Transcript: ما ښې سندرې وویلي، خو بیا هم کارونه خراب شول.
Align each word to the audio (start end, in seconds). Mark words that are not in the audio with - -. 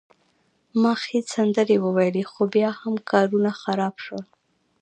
ما 0.81 0.93
ښې 1.03 1.19
سندرې 1.33 1.77
وویلي، 1.85 2.23
خو 2.31 2.41
بیا 2.55 2.69
هم 2.81 2.95
کارونه 3.11 3.51
خراب 3.61 3.95
شول. 4.03 4.23